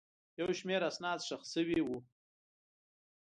یو 0.39 0.49
شمېر 0.59 0.81
اسناد 0.89 1.19
ښخ 1.27 1.41
شوي 1.53 1.79
وو. 1.83 1.97